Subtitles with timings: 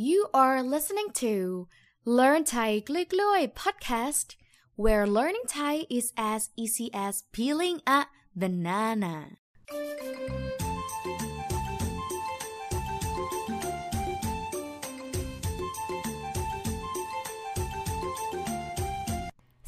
[0.00, 1.67] You are listening to
[2.05, 4.27] Learn Thai กล้วยๆ podcast
[4.81, 7.99] where learning Thai is as easy as peeling a
[8.41, 9.15] banana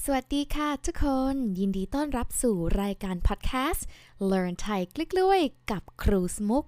[0.04, 3.86] สวัสดีค่ะทุกคน ยินดีต้อนรับสู่รายการพอดแคสต์
[4.32, 6.66] Learn Thai กล้วยๆกับครูสมุก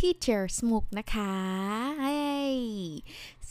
[0.00, 1.32] Teacher สมุกนะคะ
[2.04, 2.56] hey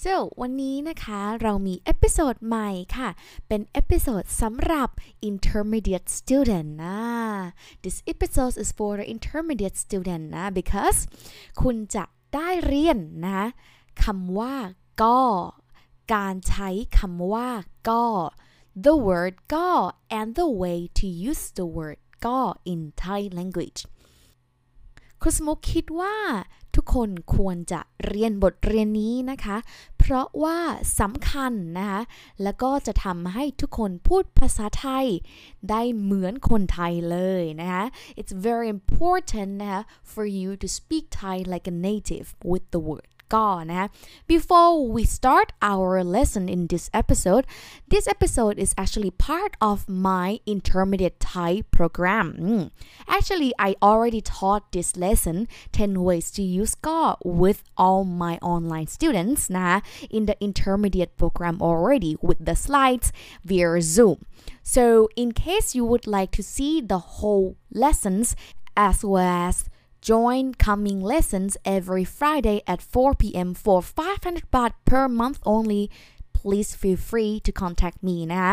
[0.02, 3.09] so วันนี้นะคะเรามีเอพิโซดใหม่ค่ะ
[3.48, 4.89] เป็นเอพิโซดสำหรับ
[5.30, 7.00] intermediate student นะ
[7.84, 11.00] this episode is for the intermediate student นะ because
[11.62, 13.41] คุณจะได้เรียนนะ
[14.03, 14.55] คำว่า
[15.02, 15.22] ก็
[16.14, 16.70] การใช้
[17.00, 17.50] คำว่า
[17.89, 18.05] ก็
[18.86, 19.70] the word ก็
[20.17, 22.38] and the way to use the word ก็
[22.72, 23.80] in Thai language
[25.22, 26.16] ครูสมุกคิดว่า
[26.76, 29.58] ทุกคนควรจะเรียนบทเรียนนี้นะคะ
[30.00, 30.60] เพราะว่า
[31.00, 32.02] สำคัญนะคะ
[32.44, 35.08] แล้วก็จะทำให้ทุกคนพูดภาษาไทย
[35.70, 37.84] ได้เหมือนคนไทยเลยนะคะ
[38.20, 39.81] It's very important นะคะ
[40.12, 43.86] for you to speak Thai like a native with the word ก็นะคะ
[44.33, 47.45] Before we start our lesson in this episode
[47.92, 49.77] this episode is actually part of
[50.11, 52.64] my intermediate Thai program Mm.
[53.17, 55.36] actually I already taught this lesson
[55.73, 57.00] 10 ways to use ก็
[57.42, 59.77] with all my online students นะคะ
[60.17, 63.09] in the intermediate program already with the slides
[63.48, 64.19] via Zoom
[64.75, 64.84] so
[65.23, 67.48] in case you would like to see the whole
[67.84, 68.27] lessons
[68.89, 69.56] as well as
[70.05, 73.53] Join coming lessons every Friday at 4 p.m.
[73.55, 75.91] for 500 baht per month only.
[76.33, 78.47] Please feel free to contact meนะ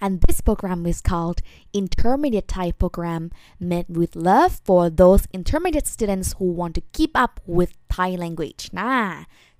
[0.00, 1.38] And this program is called
[1.80, 7.40] Intermediate Thai Program, made with love for those intermediate students who want to keep up
[7.56, 8.92] with Thai language นะ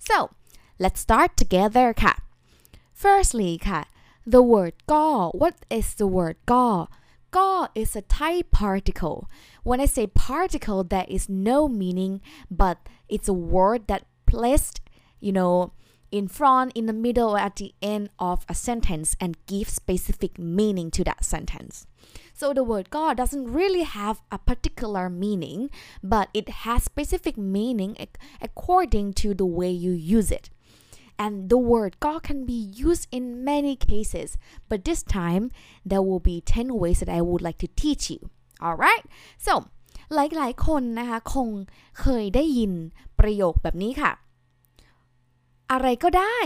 [0.07, 0.17] So
[0.83, 2.13] let's start together ค่ะ
[3.01, 3.81] Firstly ค่ะ
[4.33, 5.05] the word ก็
[5.41, 6.65] what is the word ก็
[7.36, 7.48] ก็
[7.82, 9.18] is a Thai particle.
[9.68, 12.14] When I say particle there is no meaning
[12.62, 12.78] but
[13.14, 14.76] it's a word that placed
[15.26, 15.72] you know
[16.18, 20.38] in front in the middle or at the end of a sentence and give specific
[20.38, 21.86] meaning to that sentence.
[22.32, 25.70] So the word God doesn't really have a particular meaning
[26.02, 27.96] but it has specific meaning
[28.40, 30.50] according to the way you use it
[31.24, 32.58] and the word God can be
[32.88, 34.28] used in many cases
[34.68, 35.44] but this time
[35.90, 38.20] there will be 10 ways that I would like to teach you
[38.66, 39.04] alright
[39.46, 39.52] so
[40.14, 41.48] หลายๆ คนนะคะ คง
[42.00, 42.72] เคยได้ยิน
[43.18, 44.12] ประโยคแบบนี้ค่ะ
[45.72, 46.36] อะไรก็ได้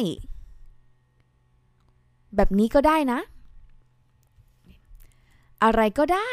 [2.37, 3.21] แบบนี้ก็ได้นะ
[5.65, 6.33] อะไรก็ได้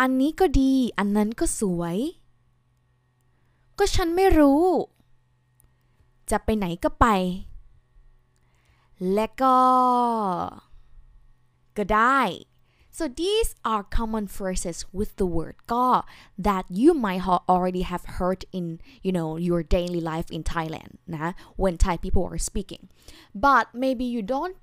[0.00, 1.98] อันนี้ก็ดี อันนั้นก็สวย
[3.78, 4.62] ก็ฉันไม่รู้
[6.31, 7.07] จะไปไหนก็ไป
[9.13, 9.57] และก็
[11.77, 12.21] ก็ได้
[12.97, 15.85] so these are common phrases with the word ก็
[16.47, 18.65] that you might ha- already have heard in
[19.05, 21.29] you know your daily life in Thailand นะ
[21.61, 22.83] when Thai people are speaking
[23.47, 24.57] but maybe you don't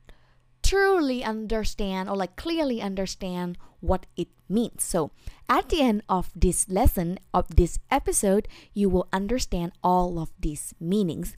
[0.62, 4.84] truly understand or like clearly understand what it means.
[4.84, 5.10] So,
[5.49, 10.72] at the end of this lesson, of this episode, you will understand all of these
[10.81, 11.37] meanings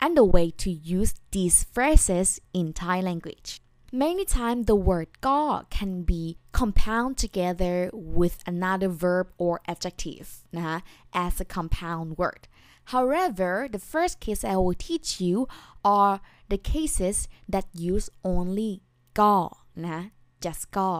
[0.00, 3.60] and the way to use these phrases in Thai language.
[3.92, 10.80] Many times, the word ga can be compound together with another verb or adjective nah,
[11.14, 12.48] as a compound word.
[12.86, 15.48] However, the first case I will teach you
[15.84, 18.82] are the cases that use only
[19.18, 19.36] ก็
[19.86, 19.98] นะ
[20.44, 20.90] just ก็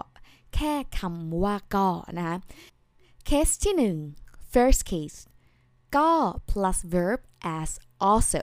[0.55, 2.33] แค่คำว่าก็นะ
[3.29, 3.97] case ที่หนึ่ง
[4.53, 5.19] first case
[5.97, 6.11] ก็
[6.51, 7.21] plus verb
[7.59, 7.71] as
[8.09, 8.43] also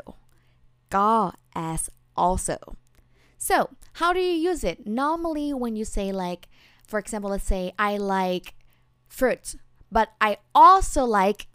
[0.96, 1.14] ก็
[1.70, 1.82] as
[2.26, 2.58] also
[3.48, 3.58] so
[4.00, 6.44] how do you use it normally when you say like
[6.90, 8.48] for example let's say I like
[9.18, 9.46] fruit
[9.96, 11.48] but I also like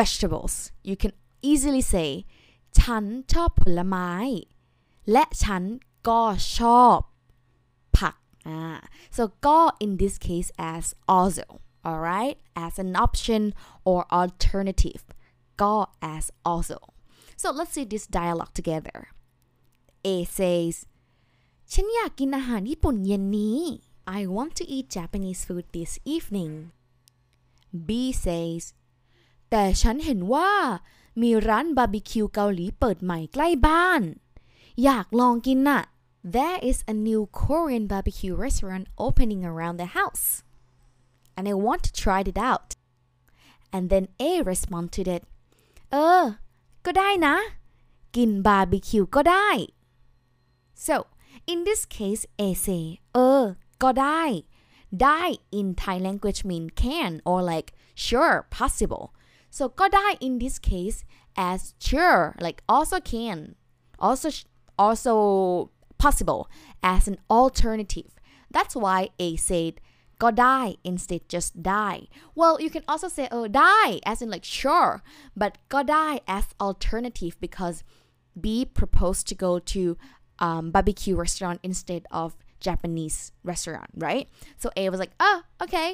[0.00, 0.54] vegetables
[0.88, 1.12] you can
[1.50, 2.08] easily say
[2.78, 4.10] ฉันชอบผลไม้
[5.12, 5.62] และฉัน
[6.08, 6.22] ก็
[6.58, 6.98] ชอบ
[7.96, 8.14] ผัก
[8.46, 8.78] อ่า
[9.16, 10.84] so ก็ in this case as
[11.16, 11.46] also
[11.88, 13.42] alright as an option
[13.90, 15.02] or alternative
[15.62, 15.74] ก็
[16.14, 16.78] as also
[17.40, 18.98] so let's see this dialogue together
[20.12, 20.74] A says
[21.72, 23.58] ฉันอยากกินอาหารญี่ปุ่นเย็นนี้
[24.18, 26.54] I want to eat Japanese food this evening
[27.86, 27.90] B
[28.24, 28.62] says
[29.50, 30.50] แต่ฉันเห็นว่า
[31.22, 34.02] มีร้านบาร์บีคิวเกาหลีเปิดใหม่ใกล้บ้าน
[34.84, 35.82] อยากลองกินน่ะ
[36.36, 40.26] There is a new Korean barbecue restaurant opening around the house
[41.36, 42.70] and I want to try it out
[43.74, 45.22] and then A responded to it
[45.90, 46.24] เออ
[46.86, 47.36] ก็ได้นะ
[48.16, 49.48] กินบาร์บีคิวก็ได้
[50.86, 50.96] so
[51.52, 53.44] in this case A say เออ
[53.82, 54.22] ก็ได้
[55.02, 55.22] ได้
[55.58, 57.68] in Thai language mean can or like
[58.06, 59.04] sure possible
[59.56, 60.98] so ก็ได้ in this case
[61.50, 63.38] as sure like also can
[64.06, 64.28] also
[64.84, 65.14] also
[66.04, 66.42] possible
[66.94, 68.10] as an alternative
[68.54, 69.74] that's why A said
[70.22, 70.60] ก็ได้
[70.90, 72.00] instead just die
[72.38, 74.92] well you can also say oh die as in like sure
[75.40, 76.08] but ก็ได้
[76.38, 77.76] as alternative because
[78.42, 78.44] B
[78.80, 79.82] proposed to go to
[80.46, 82.28] um, barbecue restaurant instead of
[82.66, 83.18] Japanese
[83.50, 84.26] restaurant right
[84.62, 85.90] so A was like oh okay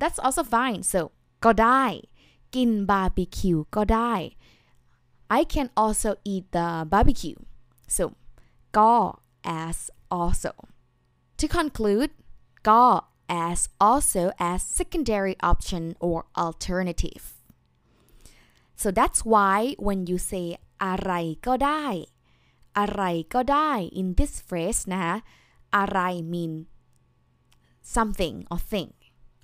[0.00, 1.00] that's also fine so
[1.44, 1.84] ก็ได้
[2.54, 4.14] กินบาร์บีคิวก็ได้
[5.38, 7.38] I can also eat the barbecue
[7.96, 8.04] so
[8.76, 8.94] ก็
[9.66, 9.78] as
[10.20, 10.52] also
[11.38, 12.10] to conclude
[12.68, 12.82] ก็
[13.32, 17.24] as also as secondary option or alternative
[18.80, 20.44] so that's why when you say
[20.84, 21.12] อะไร
[21.46, 21.86] ก็ได้
[22.78, 23.02] อะไร
[23.34, 25.14] ก็ได้ in this phrase นะคะ
[25.76, 25.98] อะไร
[26.32, 26.52] mean
[27.96, 28.90] something or thing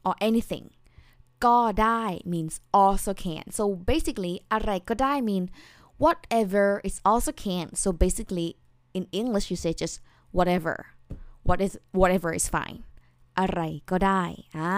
[0.07, 0.67] or anything
[1.45, 2.03] ก็ได้
[2.33, 5.45] means also can so basically อะไรก็ได้ mean
[6.05, 8.49] whatever is also can so basically
[8.97, 9.97] in English you say just
[10.37, 10.75] whatever
[11.49, 12.79] what is whatever is fine
[13.40, 14.24] อะไรก็ได้
[14.58, 14.76] อ่า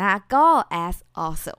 [0.00, 0.46] นะก็
[0.84, 1.54] as also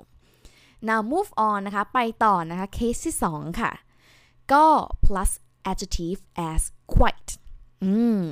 [0.87, 3.71] now move on นะคะ ไปต่อนะคะ case ที่ 2 ค่ะ
[4.53, 4.65] ก็
[5.05, 5.31] plus
[5.71, 6.19] adjective
[6.49, 6.61] as
[6.95, 7.31] quite
[7.93, 8.23] mm.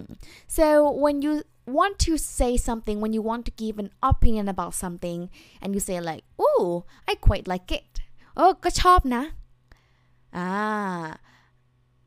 [0.57, 0.65] so
[1.03, 1.33] when you
[1.77, 5.19] want to say something when you want to give an opinion about something
[5.61, 6.63] and you say like oh
[7.09, 7.91] I quite like it
[8.35, 9.23] เออก็ชอบนะ
[10.37, 10.49] อ่า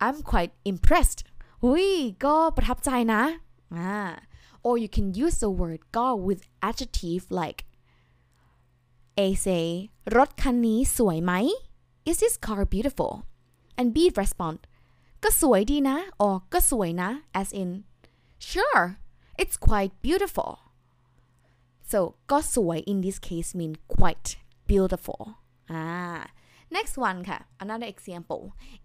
[0.04, 1.20] I'm quite impressed
[1.62, 1.88] หุย
[2.24, 3.22] ก็ประทับใจนะ
[3.76, 3.92] อ่า
[4.67, 7.59] or you can use the word ก็ with adjective like
[9.25, 9.65] A say
[10.15, 11.33] รถคันนี้สวยไหม
[12.09, 13.13] Is this car beautiful
[13.79, 14.59] and B respond
[15.23, 17.09] ก็สวยดีนะ or ก็สวยนะ
[17.41, 17.69] as in
[18.49, 18.85] sure
[19.41, 20.51] it's quite beautiful
[21.91, 21.99] so
[22.31, 24.27] ก็สวย in this case mean quite
[24.69, 25.21] beautiful
[25.79, 26.21] ah
[26.75, 28.41] next one ค่ะ another example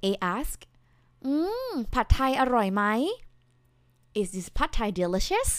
[0.08, 0.58] A ask
[1.24, 1.32] อื
[1.70, 2.84] ม ผัดไทยอร่อยไหม
[4.20, 5.50] Is this pad thai delicious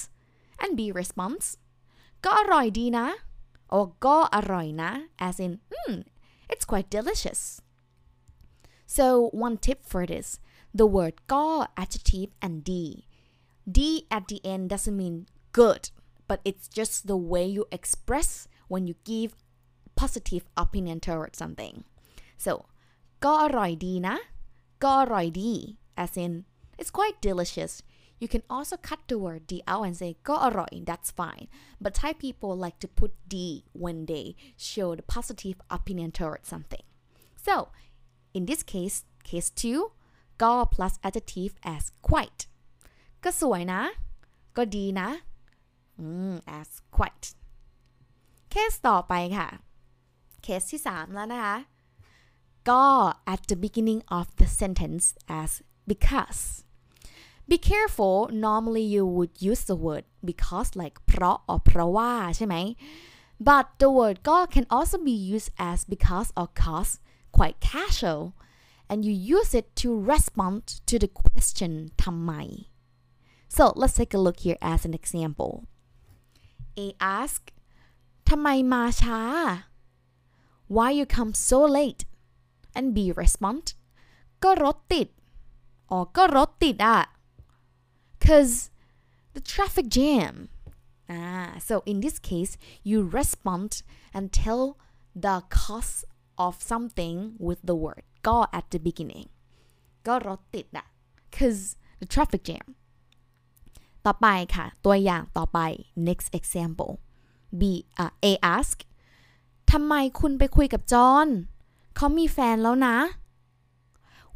[0.58, 1.58] and B responds,
[2.22, 2.30] Go
[3.70, 4.28] or Go
[5.18, 6.00] as in, hmm,
[6.48, 7.60] it's quite delicious.
[8.86, 10.38] So one tip for this,
[10.72, 13.06] the word go adjective and d.
[13.70, 15.90] D at the end doesn't mean good,
[16.28, 19.34] but it's just the way you express when you give
[19.96, 21.84] positive opinion towards something.
[22.36, 22.66] So,
[23.20, 24.18] go aroy di na,
[25.96, 26.44] as in,
[26.78, 27.82] it's quite delicious.
[28.21, 31.45] you can also cut the word D out and say ก็อร่อย that's fine
[31.83, 33.36] but Thai people like to put D
[33.83, 34.25] when they
[34.69, 36.86] show the positive opinion towards something
[37.47, 37.53] so
[38.38, 38.97] in this case
[39.30, 42.41] case 2ก็ plus adjective as quite
[43.24, 43.81] ก็สวยนะ
[44.57, 45.09] ก็ดีนะ
[46.01, 47.25] mm, as quite
[48.50, 49.47] เคสต่อไปค่ะ
[50.44, 51.56] เคสที่ 3 แล้วนะคะ
[52.69, 52.83] ก็
[53.33, 55.06] at the beginning of the sentence
[55.39, 55.51] as
[55.89, 56.44] because
[57.50, 58.15] be careful
[58.47, 62.56] normally you would use the word because like เพราะ or เพราะว่าใช่ไหม
[63.47, 66.94] but the word ก็ can also be used as because or cause
[67.38, 68.24] quite casual
[68.89, 71.71] and you use it to respond to the question
[72.03, 72.31] ทำไม
[73.55, 75.53] so let's take a look here as an example
[76.84, 76.88] A
[77.19, 77.41] ask
[78.29, 79.22] ทำไมมาช้า
[80.75, 82.01] why you come so late
[82.77, 83.65] and B respond
[84.43, 85.08] ก็รถติด
[85.93, 87.00] or ก็รถติดอะ
[88.26, 88.54] Cause
[89.35, 90.35] the traffic jam
[91.16, 92.52] ah so in this case
[92.90, 93.71] you respond
[94.16, 94.62] and tell
[95.25, 95.95] the cause
[96.47, 97.16] of something
[97.47, 99.28] with the word ก็ at the beginning
[100.07, 100.87] ก็รถติดอะ
[101.37, 101.62] cause
[102.00, 102.66] the traffic jam
[104.07, 105.59] ต่อไปค่ะ ตัวอย่างต่อไป
[106.09, 106.93] next example
[107.61, 107.62] B
[107.99, 108.26] อะ A
[108.57, 108.76] ask
[109.71, 111.28] ทำไมคุณไปคุยกับจอห์น
[111.97, 112.97] เขามีแฟนแล้วนะ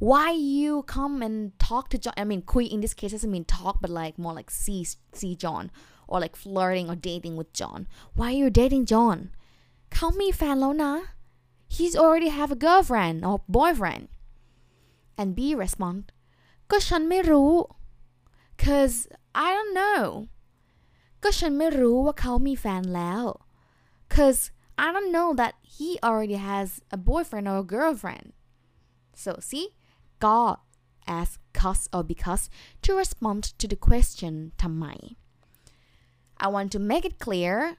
[0.10, 3.46] why you come and talk to John I mean คุย in this case doesn't mean
[3.60, 4.82] talk but like more like see
[5.20, 5.66] see John
[6.10, 7.80] or like flirting or dating with John
[8.18, 9.18] why you dating John
[9.94, 10.94] เขามีแฟนแล้วนะ
[11.76, 14.04] he's already have a girlfriend or boyfriend
[15.20, 16.02] and B respond
[16.70, 17.54] ก็ฉันไม่รู้
[18.66, 18.96] cause
[19.46, 20.04] I don't know
[21.24, 23.24] ก็ฉันไม่รู้ว่าเขามีแฟนแล้ว
[24.16, 24.40] cause
[24.86, 26.68] I don't know that he already has
[26.98, 28.28] a boyfriend or a girlfriend
[29.24, 29.66] so see
[30.20, 30.58] God
[31.08, 32.50] as cause or because
[32.84, 34.86] to respond to the question ทำไม
[36.46, 37.78] I want to make it clear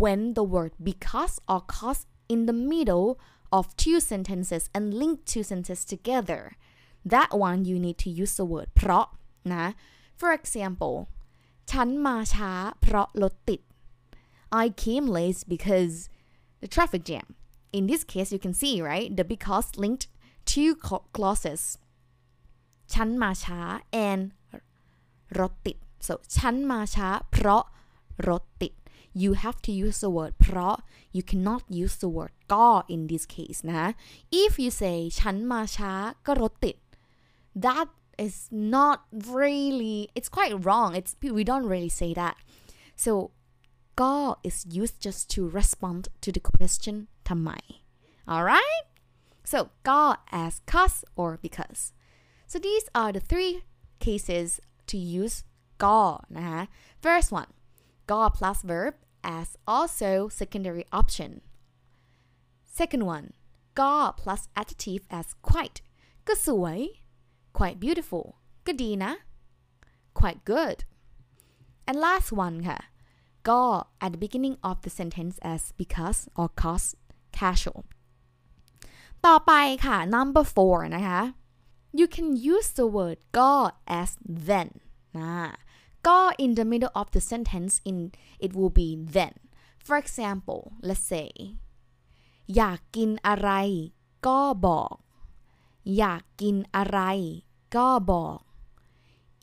[0.00, 3.08] when the word because or cause in the middle
[3.56, 6.56] of two sentences and link two sentences together
[7.04, 9.06] that one you need to use the word เพราะ
[9.52, 9.66] นะ
[10.20, 10.94] for example
[11.70, 12.52] ฉันมาช้า
[12.82, 13.60] เพราะรถติด
[14.62, 15.94] I came late because
[16.62, 17.26] the traffic jam
[17.76, 20.04] in this case you can see right the because linked
[20.52, 20.70] two
[21.16, 21.62] clauses
[22.92, 23.60] ฉันมาช้า
[24.08, 24.22] and
[25.38, 27.64] รถติด so ฉันมาช้าเพราะ
[28.28, 28.72] รถติด
[29.22, 30.76] you have to use the word เพราะ
[31.16, 33.84] you cannot use the word ก็ in this case นะ
[34.42, 35.92] if you say ฉันมาช้า
[36.26, 36.76] ก็รถติด
[37.64, 37.88] that
[38.26, 38.36] is
[38.76, 38.96] not
[39.40, 42.36] really it's quite wrong it's we don't really say that
[43.04, 43.12] so
[44.00, 44.14] ก็
[44.48, 46.96] is used just to respond to the question
[47.28, 47.50] ทำไม
[48.32, 48.84] alright
[49.50, 50.02] so ก็
[50.42, 51.82] as cause or because
[52.50, 53.54] so these are the three
[54.06, 54.48] cases
[54.90, 55.36] to use
[55.82, 56.00] ก็
[56.36, 56.62] นะคะ
[57.04, 57.50] first one
[58.10, 58.94] ก็ plus verb
[59.38, 61.30] as also secondary option
[62.78, 63.26] second one
[63.80, 65.78] ก็ plus adjective as quite
[66.26, 66.78] ก็สวย
[67.58, 68.24] quite beautiful
[68.66, 69.12] ก็ดีนะ
[70.20, 70.78] quite good
[71.88, 72.78] and last one ค่ะ
[73.48, 73.62] ก็
[74.04, 76.86] at the beginning of the sentence as because or cause
[77.38, 77.80] casual
[79.25, 79.53] ต่อไป
[79.85, 81.21] ค่ะ number four นะคะ
[81.99, 83.51] you can use the word ก็
[83.99, 84.11] as
[84.47, 84.69] then
[85.17, 85.49] นะ
[86.07, 87.97] ก็ in the middle of the sentence in
[88.45, 89.35] it will be then
[89.85, 91.29] for example let's say
[92.55, 93.51] อยากกินอะไร
[94.27, 94.95] ก็บอก
[95.97, 96.99] อยากกินอะไร
[97.75, 98.37] ก็บอก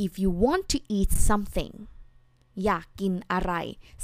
[0.04, 1.75] if you want to eat something
[2.64, 3.52] อยากกินอะไร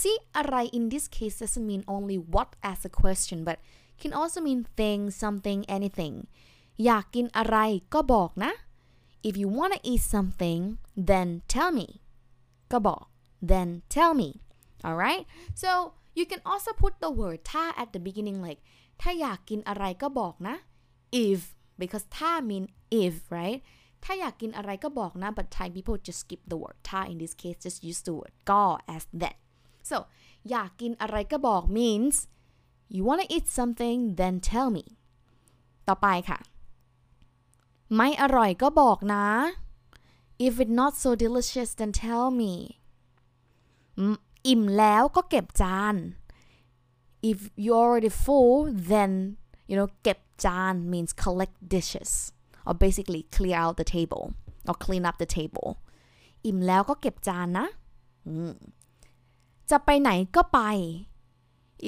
[0.01, 3.59] see อะไร in this case doesn't mean only what as a question but
[4.02, 6.16] can also mean thing something anything
[6.86, 7.58] อยากกินอะไร
[7.94, 8.52] ก็บอกนะ
[9.28, 10.62] if you want to eat something
[11.10, 11.88] then tell me
[12.72, 13.04] ก็บอก
[13.52, 14.30] then tell me
[14.88, 15.24] alright
[15.62, 15.70] so
[16.18, 18.62] you can also put the word ถ้า at the beginning like
[19.02, 20.56] ถ้าอยากกินอะไรก็บอกนะ
[21.26, 21.40] if
[21.82, 22.66] because ถ้า mean
[23.02, 23.60] if right
[24.04, 28.14] ถ้าอยากกินอะไรก็บอกนะ but Thai people just skip the word ถ้า in this case just use the
[28.20, 28.64] word ก็
[28.96, 29.38] as that
[29.90, 29.98] so
[30.50, 32.16] อยากกินอะไรก็บอก means
[32.95, 34.85] you wanna eat something then tell me
[35.89, 36.39] ต่อไปค่ะ
[37.97, 39.27] ไม่อร่อยก็บอกนะ
[40.47, 42.53] if it not so delicious then tell me
[44.47, 45.95] อิ่มแล้วก็เก็บจาน
[47.31, 48.57] if you already full
[48.93, 49.13] then
[49.71, 52.13] you know เก็บจาน means collect dishes
[52.67, 54.25] or basically clear out the table
[54.69, 55.69] or clean up the table
[56.47, 57.67] อิ่มแล้วก็เก็บจานนะ
[59.71, 60.61] จะไปไหนก็ไป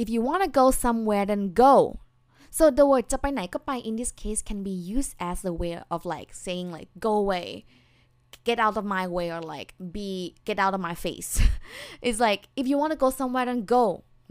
[0.01, 1.75] if you want to go somewhere then go
[2.57, 6.29] so the word จะไปไหนก็ไป in this case can be used as a way of like
[6.45, 7.47] saying like go away
[8.47, 10.09] get out of my way or like be
[10.47, 11.31] get out of my face
[12.07, 13.85] it's like if you want to go somewhere then go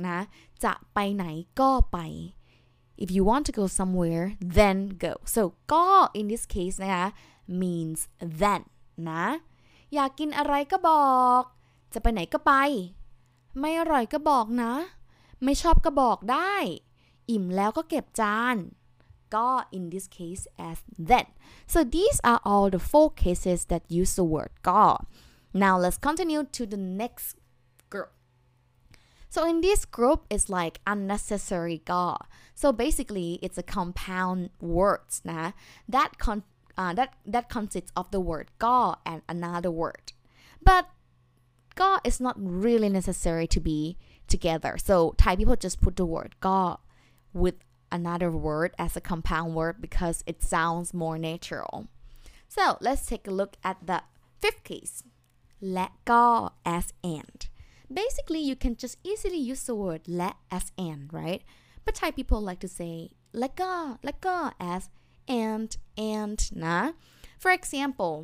[0.08, 0.18] นะ
[0.64, 1.24] จะไปไหน
[1.60, 1.98] ก็ไป
[3.02, 4.26] if you want to go somewhere
[4.58, 5.84] then go so ก็
[6.18, 7.06] in this case นะคะ
[7.60, 8.00] means
[8.40, 8.62] then
[9.08, 9.24] นะ
[9.94, 11.42] อยากกินอะไรก็บอก
[11.94, 12.52] จะไปไหนก็ไป
[13.60, 14.72] ไม่อร่อยก็บอกนะ
[15.44, 16.54] ไม่ชอบก็บอกได้
[17.30, 18.56] อิ่มแล้วก็เก็บจาน
[19.34, 20.78] ก็ in this case as
[21.10, 21.26] then
[21.72, 24.84] so these are all the four cases that use the word ก็
[25.64, 27.28] now let's continue to the next
[27.92, 28.10] group
[29.34, 32.06] so in this group it's like unnecessary ก็
[32.60, 34.40] so basically it's a compound
[34.78, 35.44] words นะ
[35.94, 36.38] that con
[36.80, 38.76] uh, that that consists of the word ก็
[39.10, 40.06] and another word
[40.68, 40.84] but
[41.80, 42.36] ก็ is not
[42.66, 43.80] really necessary to be
[44.32, 46.58] together so Thai people just put the word ก็
[47.42, 47.58] with
[47.98, 51.74] another word as a compound word because it sounds more natural
[52.48, 53.98] so let's take a look at the
[54.42, 54.94] fifth case
[55.72, 56.24] และก็
[56.76, 56.86] as
[57.16, 57.40] and
[58.00, 61.42] basically you can just easily use the word และ as and right
[61.84, 62.96] but Thai people like to say
[63.38, 63.72] และก็
[64.04, 64.36] และก็
[64.74, 64.82] as
[65.42, 65.70] and
[66.14, 66.78] and นะ
[67.42, 68.14] for example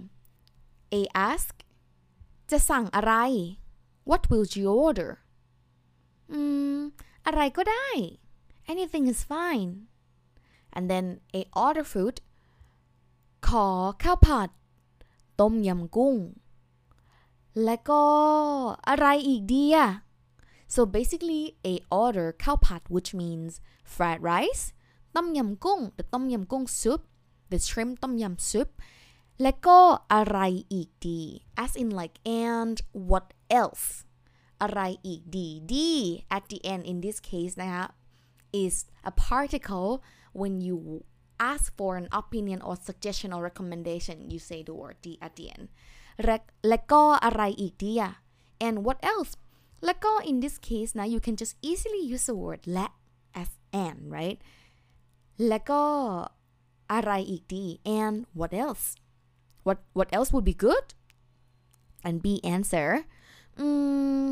[0.99, 1.55] A ask
[2.51, 3.13] จะสั่งอะไร
[4.11, 5.11] what will you order
[6.33, 6.41] อื
[6.75, 6.77] ม
[7.27, 7.89] อะไรก็ได้
[8.73, 9.73] anything is fine
[10.77, 11.07] and then
[11.39, 12.17] A order food
[13.47, 13.69] ขอ
[14.03, 14.49] ข้าวผัด
[15.41, 16.17] ต้มยำกุ้ง
[17.65, 18.03] และก็
[18.89, 19.89] อะไรอีกดีอะ
[20.75, 23.53] so basically A order ข้าวผัด which means
[23.95, 24.65] fried rice
[25.17, 27.01] ต้มยำกุ้ง the ต้มยำกุ้ง soup
[27.51, 28.69] the shrimp ต้มยำ soup
[29.43, 29.79] และก็
[30.13, 30.39] อะไร
[30.73, 31.21] อีกดี
[31.65, 32.17] as in like
[32.49, 32.77] and
[33.11, 33.27] what
[33.61, 33.87] else
[34.63, 35.75] อะไรอีกดี D
[36.37, 37.85] at the end in this case นะคะ
[38.65, 38.77] is
[39.11, 39.91] a particle
[40.41, 40.77] when you
[41.53, 45.47] ask for an opinion or suggestion or recommendation you say the word D at the
[45.57, 45.65] end
[46.69, 48.13] และก็อะไรอีกดีอะ
[48.67, 49.33] and what else
[49.85, 52.87] และก็ in this case นะ you can just easily use the word และ
[53.43, 53.51] as
[53.85, 54.39] and right
[55.49, 55.83] และก็
[56.93, 57.65] อะไรอีกดี
[58.01, 58.87] and what else
[59.67, 60.87] what what else would be good
[62.07, 62.27] and B
[62.57, 62.89] answer
[63.60, 63.68] อื
[64.26, 64.28] ม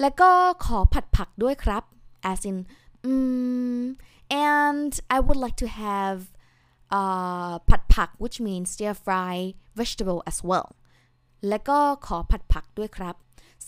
[0.00, 0.30] แล้วก็
[0.64, 1.84] ขอผัดผักด้วยครับ
[2.30, 2.56] as in
[3.08, 3.82] mm,
[4.50, 6.18] and I would like to have
[6.98, 9.34] uh, ผัดผัก which means stir fry
[9.78, 10.68] vegetable as well
[11.48, 13.14] แล้วก็ขอผัดผักด้วยครับ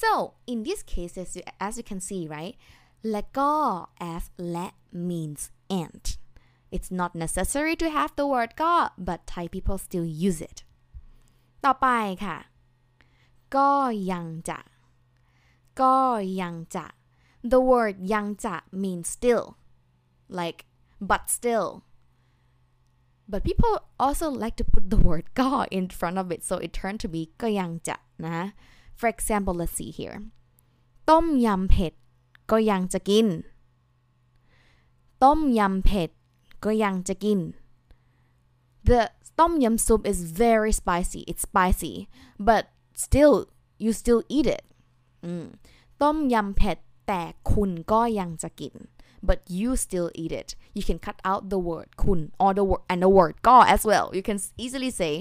[0.01, 0.11] so
[0.53, 2.55] in this case as you, as you can see right
[3.13, 3.51] แล้วก็
[4.13, 4.69] as และ
[5.09, 5.43] means
[5.83, 6.05] and
[6.75, 8.73] it's not necessary to have the word ก็
[9.09, 10.59] but Thai people still use it
[11.65, 11.89] ต่อไป
[12.25, 12.37] ค่ะ
[13.57, 13.69] ก็
[14.13, 14.59] ยังจะ
[15.82, 15.96] ก็
[16.42, 16.86] ยังจะ
[17.52, 19.46] the word ยังจะ means still
[20.40, 20.60] like
[21.10, 21.70] but still
[23.32, 26.72] but people also like to put the word ก็ in front of it so it
[26.80, 28.40] turned to be ก็ยังจะนะ
[29.00, 30.18] for example let's see here
[31.10, 31.94] ต้มยำเผ็ด
[32.52, 33.28] ก็ยังจะกิน
[35.24, 36.10] ต้มยำเผ็ด
[36.66, 37.40] ก็ยังจะกิน
[38.90, 39.02] the
[39.38, 41.96] tom yum soup is very spicy it's spicy
[42.48, 42.64] but
[43.06, 43.36] still
[43.84, 44.64] you still eat it
[46.03, 46.79] ต้มยำเผ็ด
[47.09, 48.75] แต่คุณก็ยังจะกิน
[49.29, 52.83] but you still eat it you can cut out the word คุณ or the word
[52.91, 55.15] and the word ก็ as well you can easily say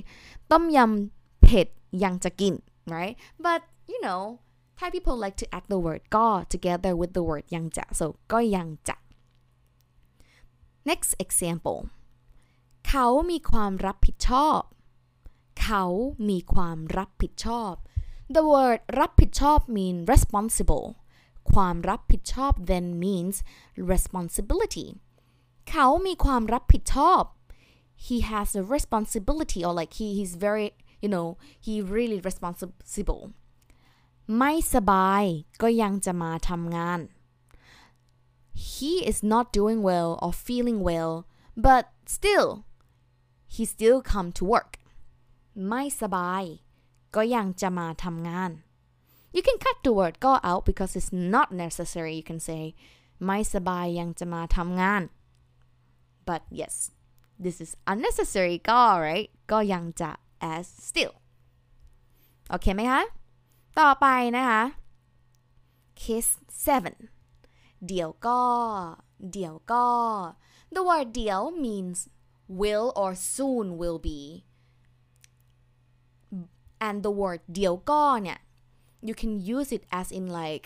[0.51, 1.67] ต้มยำเผ็ด
[2.03, 2.53] ยังจะกิน
[2.93, 4.21] right but you know
[4.79, 8.95] Thai people like to add the word ก็ together with the word ยังจะ so ก็ยังจะ
[10.89, 11.79] next example
[12.87, 14.61] เขามีความรับผิดชอบ
[15.61, 15.85] เขา
[16.29, 17.73] มีความรับผิดชอบ
[18.34, 20.86] the word รับผิดชอบ mean responsible
[21.52, 23.36] ความรับผิดชอบ then means
[23.92, 24.88] responsibility
[25.70, 27.22] เขามีความรับผิดชอบ
[28.06, 30.66] he has a responsibility or like he is very
[31.02, 31.28] you know
[31.66, 33.22] he really responsible
[34.38, 35.24] ไม่สบาย
[35.62, 37.00] ก็ยังจะมาทำงาน
[38.72, 41.12] he is not doing well or feeling well
[41.66, 41.84] but
[42.16, 42.48] still
[43.54, 44.72] he still come to work
[45.68, 46.44] ไม่สบาย
[47.15, 48.51] ก็ยังจะมาทำงาน
[49.35, 52.63] you can cut the word go out because it's not necessary you can say
[53.25, 55.03] ไม่สบายยังจะมาทำงาน
[56.27, 56.75] but yes
[57.43, 60.11] this is unnecessary ก็ right ก็ยังจะ
[60.53, 61.13] as still
[62.49, 63.01] โอเคไหมคะ
[63.79, 64.63] ต่อไปนะคะ
[66.01, 66.33] case
[67.07, 68.39] 7 เดี๋ยวก็
[69.31, 69.85] เดี๋ยวก็
[70.73, 71.99] the word เดี๋ยว means
[72.59, 74.19] will or soon will be
[76.86, 78.38] and the word เดี๋ยวก็เนี่ย
[79.08, 80.64] you can use it as in like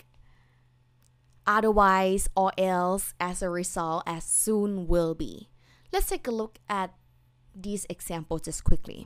[1.55, 5.33] otherwise or else as a result as soon will be
[5.91, 6.89] let's take a look at
[7.65, 9.01] these examples just quickly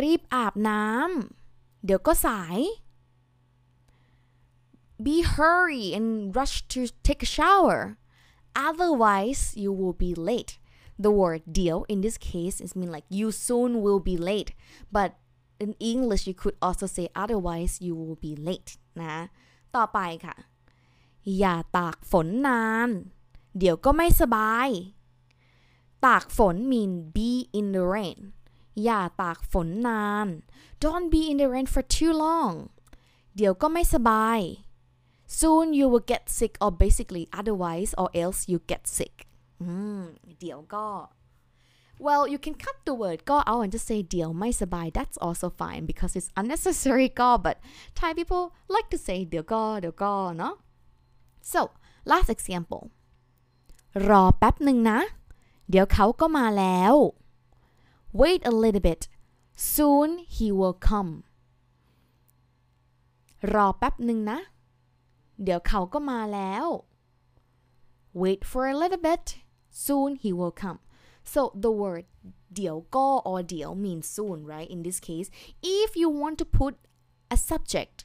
[0.00, 2.58] รีบอาบน้ำเดี๋ยวก็สาย
[5.06, 7.80] be hurry and rush to take a shower
[8.68, 10.52] otherwise you will be late
[11.04, 14.50] the word deal in this case is mean like you soon will be late
[14.96, 15.10] but
[15.63, 19.17] in English you could also say otherwise you will be late นะ
[19.75, 20.35] ต่อไปค่ะ
[21.37, 22.89] อย่าตากฝนนาน
[23.59, 24.69] เดี๋ยวก็ไม่สบาย
[26.05, 28.19] ตากฝน mean be in the rain
[28.83, 30.27] อย่าตากฝนนาน
[30.83, 32.53] don't be in the rain for too long
[33.35, 34.39] เดี๋ยวก็ไม่สบาย
[35.39, 39.15] soon you will get sick or basically otherwise or else you get sick
[40.39, 40.85] เดี๋ยวก็
[42.06, 45.82] well you can cut the word ก็ out and just say เดี๋ยวไม่สบาย that's also fine
[45.90, 47.56] because it's unnecessary ก็ but
[47.98, 48.44] Thai people
[48.74, 50.54] like to say เดี๋ยวก็เดี๋ยวก็เนาะ
[51.52, 51.60] so
[52.10, 52.82] last example
[54.08, 55.00] รอแป๊บหนึ่งนะ
[55.70, 56.94] เดี๋ยวเขาก็มาแล้ว
[58.20, 59.02] wait a little bit
[59.72, 61.12] soon he will come
[63.54, 64.38] รอแป๊บหนึ่งนะ
[65.42, 66.66] เดี๋ยวเขาก็มาแล้ว
[68.22, 69.24] wait for a little bit
[69.84, 70.80] soon he will come
[71.32, 72.04] so the word
[72.54, 75.28] เดี๋ยวก็ or เดี๋ยว means soon right in this case
[75.80, 76.74] if you want to put
[77.34, 77.96] a subject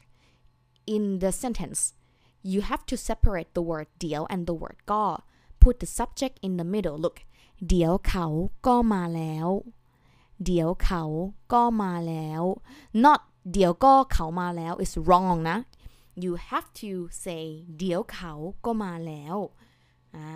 [0.96, 1.82] in the sentence
[2.52, 5.04] you have to separate the word เดี๋ยว and the word ก็
[5.64, 7.18] put the subject in the middle look
[7.68, 8.28] เดี๋ยวเขา
[8.68, 9.48] ก็มาแล้ว
[10.46, 11.04] เดี๋ยวเขา
[11.54, 12.44] ก็มาแล้ว
[13.04, 13.22] not
[13.54, 15.58] เดี๋ยวก็เขามาแล้ว is wrong นะ
[16.24, 16.92] you have to
[17.24, 17.46] say
[17.78, 18.34] เดี๋ยวเขา
[18.66, 19.36] ก็มาแล้ว
[20.16, 20.30] อ่า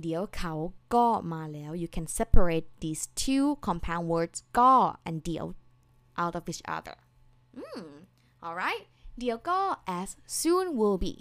[0.00, 0.54] เดี๋ยวเขา
[0.94, 4.72] ก็มาแล้ว you can separate these two compound words ก็
[5.08, 5.46] and เดี๋ยว
[6.22, 6.96] out of each other
[7.60, 7.90] mm,
[8.46, 8.84] alright
[9.18, 9.60] เดี๋ยวก็
[10.00, 10.08] as
[10.40, 11.14] soon will be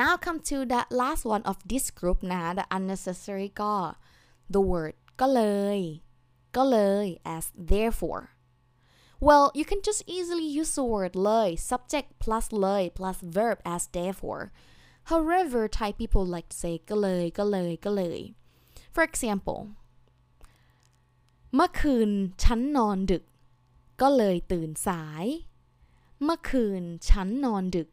[0.00, 3.74] now come to the last one of this group นะ the unnecessary ก็
[4.54, 5.42] the word ก็เล
[5.76, 5.78] ย
[6.56, 8.22] ก็เลย as therefore
[9.26, 13.82] well you can just easily use the word เลย subject plus เลย plus verb as
[13.98, 14.44] therefore
[15.10, 18.20] however Thai people like to say ก็เลย ก็เลย ก็เลย
[18.94, 19.60] for example
[21.54, 22.10] เมื่อคืน
[22.42, 23.24] ฉันนอนดึก
[24.02, 25.24] ก็เลยตื่นสาย
[26.22, 27.88] เมื่อคืนฉันนอนดึก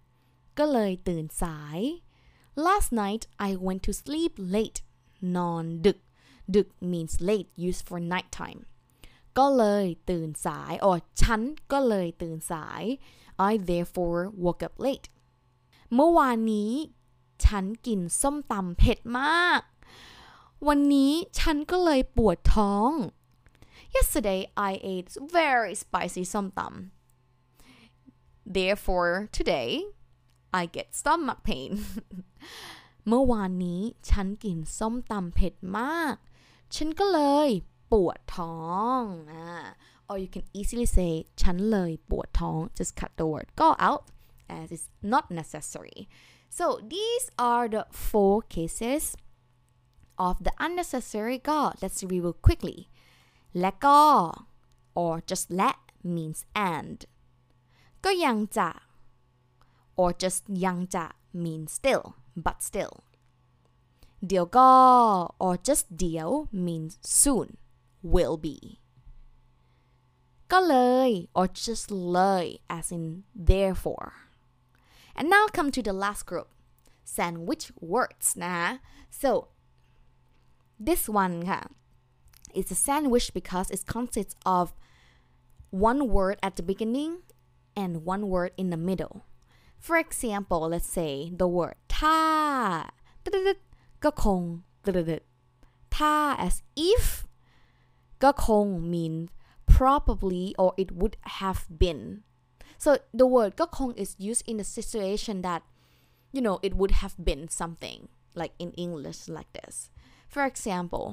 [0.60, 1.80] ก็เลยตื่นสาย
[2.66, 4.80] Last night I went to sleep late
[5.38, 6.00] นอนดึก
[6.56, 8.62] ดึก means late used for night time
[9.38, 12.84] ก็เลยตื่นสาย or ฉันก็เลยตื่นสาย
[13.50, 15.08] I therefore woke up late
[15.94, 16.72] เมื่อวานนี้
[17.45, 19.63] ฉันกินส้มตำเผ็ดมาก
[20.69, 22.91] วันนี้ฉันก็เลยปวดท้อง
[23.95, 29.71] Yesterday I ate very spicy ส้มตำ Therefore today
[30.61, 31.73] I get stomach pain
[33.09, 36.15] เมื่อวานนี้ฉันกินส้มตำเผ็ดมาก
[36.75, 37.49] ฉันก็เลย
[37.93, 38.59] ปวดท้อ
[38.99, 39.03] ง
[40.09, 44.03] or you can easily say ฉันเลยปวดท้อง just cut the word go out
[44.59, 45.99] as it's not necessary
[46.58, 49.04] so these are the four cases
[50.28, 52.80] of the unnecessary go let's review quickly
[53.60, 54.00] และก็
[55.02, 55.72] or just และ
[56.16, 56.40] means
[56.72, 56.98] and
[58.04, 58.70] ก็ยังจะ
[60.00, 61.06] or just ยังจะ
[61.44, 62.06] means still
[62.46, 62.96] but still
[64.28, 64.70] เดี๋ยวก็
[65.46, 66.30] or just เดี๋ยว
[66.66, 67.48] means soon
[68.14, 68.58] will be
[70.52, 70.76] ก็เล
[71.08, 72.46] ย or just เลย
[72.78, 73.06] as in
[73.50, 74.10] therefore
[75.18, 76.50] and now come to the last group
[77.16, 78.58] sandwich words นะ
[79.22, 79.30] so
[80.88, 81.62] this one ค่ะ
[82.60, 84.66] is a sandwich because it consists of
[85.90, 87.12] one word at the beginning
[87.82, 89.16] and one word in the middle
[89.86, 92.20] for example let's say the word ถ้า
[94.04, 94.42] ก็คง
[95.96, 96.16] ถ้า
[96.48, 96.56] as
[96.92, 97.06] if
[98.24, 99.30] ก็คง means
[99.78, 102.02] probably or it would have been
[102.84, 105.62] so the word ก็คง is used in a situation that
[106.36, 108.00] you know it would have been something
[108.40, 109.76] like in English like this
[110.34, 111.08] for example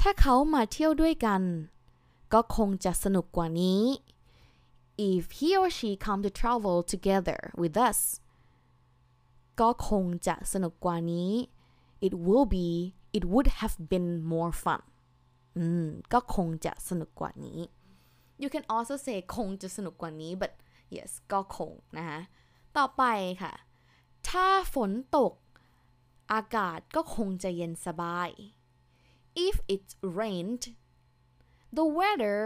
[0.00, 1.42] ถ้าเขามาเที่ยวด้วยกัน
[2.32, 3.82] ก็คงจะสนุกกว่านี้
[5.10, 7.98] if he or she come to travel together with us
[9.60, 11.32] ก็คงจะสนุกกว่านี้
[12.06, 12.68] it will be
[13.16, 14.82] it would have been more fun
[15.56, 17.60] อืมก็คงจะสนุกกว่านี้
[18.42, 20.52] you can also say คงจะสนุกกว่านี้ but
[20.95, 22.19] yes ก็คงนะคะ
[22.77, 23.03] ต่อไป
[23.41, 23.53] ค่ะ
[24.29, 25.33] ถ้าฝนตก
[26.33, 28.29] อากาศก็คงจะเย็นสบาย
[29.45, 29.85] if it
[30.19, 30.63] rained
[31.77, 32.39] the weather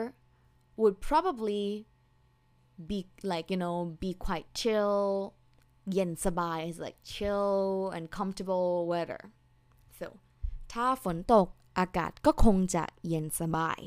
[0.80, 1.65] would probably
[2.89, 2.99] be
[3.32, 4.99] like you know be quite chill
[5.91, 7.56] เย็นสบาย is like chill
[7.95, 9.21] and comfortable weather
[9.99, 10.08] so
[10.73, 11.47] ถ้าฝนตก
[11.80, 13.80] อากาศก็คงจะเย็นสบาย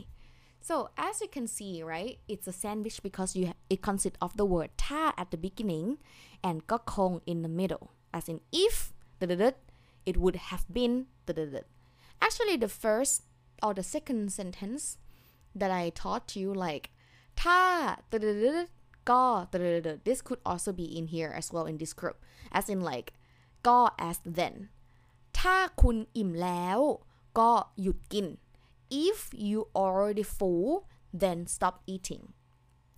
[0.68, 4.48] so as you can see right it's a sandwich because you it consists of the
[4.54, 5.88] word ถ้า at the beginning
[6.48, 7.86] and ก็คง in the middle
[8.18, 8.76] as in if
[10.10, 10.96] it would have been
[12.26, 13.14] actually the first
[13.66, 14.84] or the second sentence
[15.60, 16.86] that I taught you like
[17.42, 17.62] ถ้า
[19.10, 19.24] ก็
[20.08, 22.18] this could also be in here as well in this group
[22.58, 23.10] as in like
[23.68, 23.80] ก็
[24.10, 24.56] as then
[25.40, 26.80] ถ้าคุณอิ่มแล้ว
[27.40, 27.52] ก็
[27.82, 28.28] หยุดกิน
[28.94, 32.24] if you already full then stop eating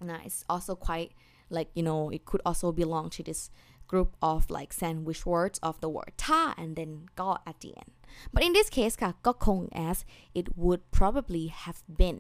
[0.09, 1.11] now it's also quite
[1.49, 3.49] like you know it could also belong to this
[3.87, 7.91] group of like sandwich words of the word ถ้า and then ก็ at the end
[8.33, 9.97] but in this case ค่ะก็คง as
[10.39, 12.19] it would probably have been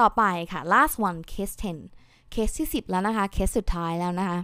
[0.00, 0.22] ต่อไป
[0.52, 1.54] ค่ะ last one case
[1.94, 4.40] 10 case ที่ 10 แล้วนะคะ case สุดท้ายแล้วนะคะ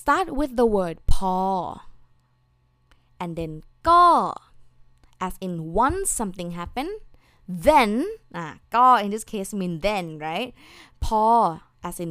[0.00, 1.36] start with the word พอ
[3.22, 3.52] and then
[3.88, 4.04] ก็
[5.26, 5.52] as in
[5.84, 6.88] once something happen
[7.66, 7.90] then
[8.36, 10.50] อ่ะก็ in this case mean then right
[11.04, 11.24] พอ
[11.88, 12.10] as in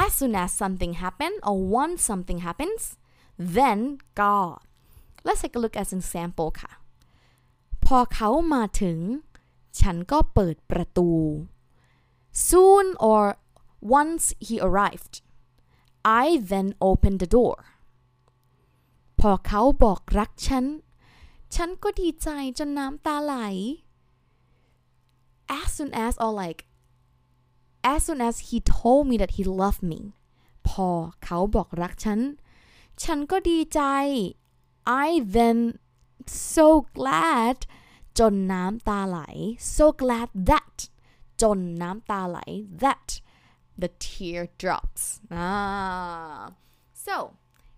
[0.00, 2.82] as soon as something happen or once something happens
[3.56, 3.78] then
[4.20, 4.34] ก็
[5.26, 6.72] let's take a look as an example ค่ะ
[7.84, 8.98] พอเขามาถึง
[9.80, 11.10] ฉันก็เปิดประตู
[12.48, 13.22] soon or
[13.98, 15.14] once he arrived
[16.22, 17.56] I then opened the door
[19.20, 20.64] พอเขาบอกรักฉัน
[21.53, 22.29] ฉันก็ดีใจ
[22.59, 23.35] จนน้ำตาไหล
[25.59, 26.61] as soon as or like
[27.93, 30.01] as soon as he told me that he loved me
[30.67, 30.89] พอ
[31.23, 32.19] เขาบอกรักฉัน
[33.03, 33.81] ฉันก็ดีใจ
[35.05, 35.59] I then
[36.53, 37.57] so glad
[38.19, 39.19] จนน้ำตาไหล
[39.75, 40.75] so glad that
[41.41, 42.37] จนน้ำตาไหล
[42.83, 43.07] that
[43.81, 45.03] the tear drops
[45.45, 46.41] ah
[47.05, 47.15] so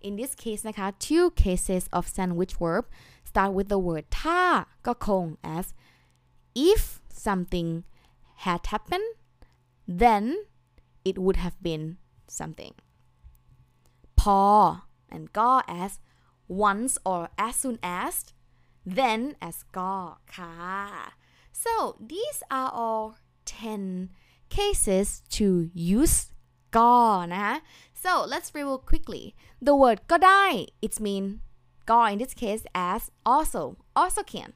[0.06, 2.84] in this case นะคะ two cases of sandwich verb
[3.37, 4.41] start with the word ถ้า
[4.85, 5.25] ก็คง
[5.57, 5.65] as
[6.71, 6.81] if
[7.25, 7.69] something
[8.45, 9.09] had happened
[10.03, 10.23] then
[11.09, 11.85] it would have been
[12.39, 12.73] something
[14.19, 14.41] พอ
[15.13, 15.51] and ก็
[15.83, 15.91] as
[16.69, 18.13] once or as soon as
[18.99, 19.95] then as ก็
[20.35, 20.53] ค่ะ
[21.63, 21.73] so
[22.11, 23.05] these are all
[23.45, 24.09] 10
[24.57, 25.47] cases to
[25.99, 26.17] use
[26.77, 26.93] ก็
[27.33, 27.55] นะคะ
[28.03, 29.23] so let's review quickly
[29.67, 30.45] the word ก็ได้
[30.85, 31.25] it mean
[31.89, 33.01] ก็ in this case as
[33.33, 33.61] also
[33.99, 34.49] also can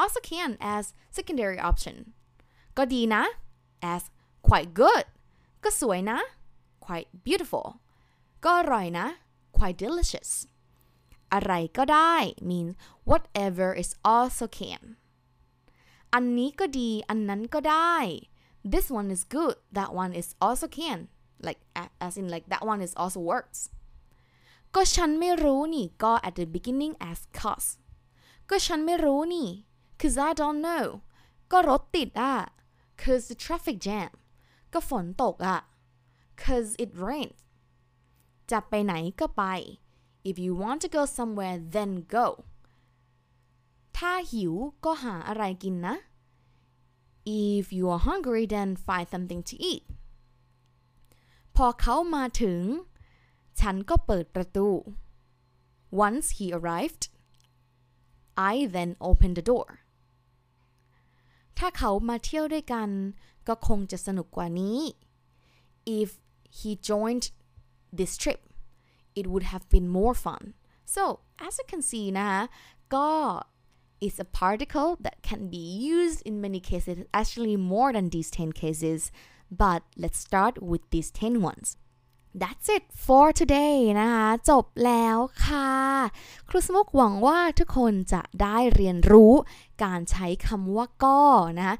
[0.00, 0.84] also can as
[1.16, 1.96] secondary option
[2.76, 3.24] ก็ดีนะ
[3.92, 4.02] as
[4.48, 5.04] quite good
[5.64, 6.18] ก็สวยนะ
[6.86, 7.66] quite beautiful
[8.44, 9.06] ก็อร่อยนะ
[9.56, 10.30] quite delicious
[11.32, 12.14] อะไรก็ได้
[12.50, 12.72] means
[13.10, 14.82] whatever is also can
[16.14, 17.96] อันนี้ก็ดี อันนั้นก็ได้
[18.72, 20.98] this one is good that one is also can
[21.46, 21.60] like
[22.06, 23.60] as in like that one is also works
[24.75, 27.69] ก็ฉันไม่รู้นี่ก็ at the beginning as cause
[28.49, 29.49] ก็ฉันไม่รู้นี่
[29.99, 30.85] cause I don't know
[31.51, 32.35] ก็รถติดอะ
[33.01, 34.11] cause the traffic jam
[34.73, 35.59] ก็ฝนตกอะ
[36.41, 37.39] cause it rains
[38.51, 39.43] จะไปไหนก็ไป
[40.29, 42.25] if you want to go somewhere then go
[43.97, 44.53] ถ้าหิว
[44.85, 45.95] ก็หาอะไรกินนะ
[47.43, 49.83] if you are hungry then find something to eat
[51.55, 52.61] พอเขามาถึง
[53.60, 54.68] ฉันก็เปิดประตู
[56.06, 57.04] once he arrived
[58.52, 59.68] I then opened the door
[61.58, 62.88] ถ้าเขามาเที่ยวด้วยกัน
[63.48, 64.78] ก็คงจะสนุกกว่านี้
[66.00, 66.10] if
[66.58, 67.26] he joined
[67.98, 68.40] this trip
[69.18, 70.42] it would have been more fun
[70.94, 71.02] so
[71.46, 72.42] as you can see นะคะ
[72.94, 73.08] ก็
[74.06, 75.64] is a particle that can be
[75.96, 79.00] used in many cases actually more than these 10 cases
[79.62, 81.66] but let's start with these 10 ones
[82.33, 85.71] That's it for today นะคะ จบแล้วค่ะ
[86.49, 89.33] ครูสมุกหวังว่าทุกคนจะได้เรียนรู้
[89.83, 91.21] การใช้คำว่าก็
[91.57, 91.75] นะคะ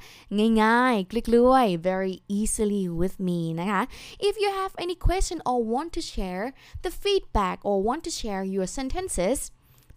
[0.64, 3.82] ง่ายๆ กลิกล้วย very easily with me นะคะ
[4.30, 6.46] If you have any question or want to share
[6.84, 9.40] the feedback or want to share your sentences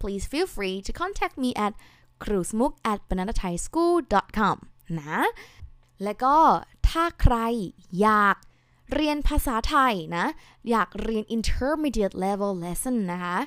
[0.02, 1.72] please feel free to contact me at
[2.22, 4.56] ครูสมุก at bananathaischool.com
[4.98, 5.20] นะ
[6.02, 6.36] และก็
[6.88, 7.36] ถ้าใคร
[8.00, 8.36] อยาก
[8.93, 10.25] เรียนภาษาไทยนะ
[10.69, 13.37] อยากเรียน intermediate level lesson นะคะ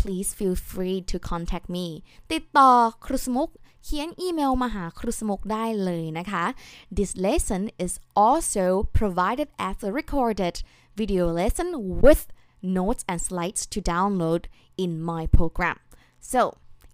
[0.00, 1.86] please feel free to contact me
[2.32, 2.70] ติดต่อ
[3.04, 3.48] ครูสมุก
[3.84, 6.44] เขียนอีเมลมาหาครูสมุกได้เลยนะคะ
[6.96, 7.92] this lesson is
[8.26, 8.66] also
[8.98, 10.54] provided as a recorded
[11.00, 11.68] video lesson
[12.04, 12.22] with
[12.78, 14.42] notes and slides to download
[14.84, 15.78] in my program
[16.32, 16.40] so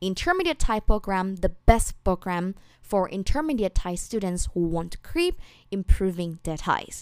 [0.09, 2.47] intermediate Thai program the best program
[2.91, 5.35] for intermediate Thai students who want to keep
[5.77, 6.97] improving their Thais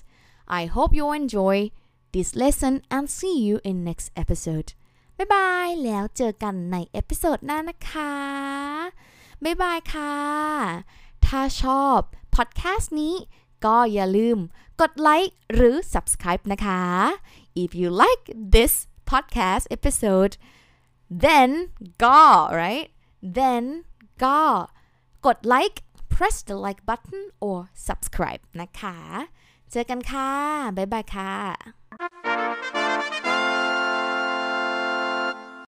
[0.47, 1.71] I hope you enjoy
[2.13, 4.69] this lesson and see you in next episode
[5.17, 8.13] บ๊ายบาย แล้วเจอกันในเอพิโซดหน้านะคะ
[9.43, 10.15] บ๊ายบายค่ะ
[11.25, 11.99] ถ้าชอบ
[12.35, 13.15] พอดแคสต์นี้
[13.65, 14.37] ก็อย่าลืม
[14.81, 16.81] กดไลค์หรือ subscribe นะคะ
[17.63, 18.23] if you like
[18.55, 18.73] this
[19.11, 20.33] podcast episode
[21.25, 21.49] then
[22.03, 22.21] ก็
[22.61, 22.87] right
[23.37, 23.63] then
[24.23, 24.39] ก็
[25.25, 25.81] กดไลค์
[26.13, 28.97] press the like button or subscribe นะคะ
[29.75, 30.31] เจอกันค่ะ
[30.77, 31.31] บ๊ายบายค่ะ